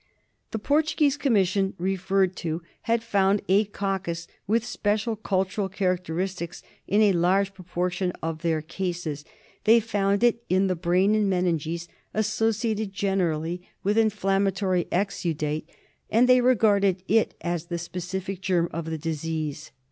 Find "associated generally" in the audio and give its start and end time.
12.15-13.61